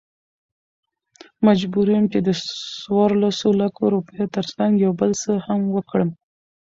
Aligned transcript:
مجبور 1.45 1.87
يم 1.95 2.05
چې 2.11 2.19
دڅورلسو 2.27 3.49
لکو، 3.61 3.81
روپيو 3.95 4.31
ترڅنګ 4.35 4.73
يو 4.85 4.91
بل 4.99 5.11
څه 5.23 5.31
هم 5.45 5.61
وکړم. 5.75 6.09